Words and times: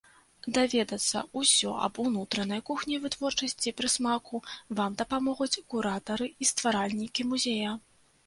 Даведацца 0.55 1.17
ўсё 1.39 1.73
аб 1.87 1.99
унутранай 2.03 2.61
кухні 2.69 2.95
вытворчасці 3.03 3.73
прысмаку 3.81 4.41
вам 4.81 4.97
дапамогуць 5.01 5.51
куратары 5.75 6.27
і 6.45 6.49
стваральнікі 6.53 7.21
музея. 7.35 7.71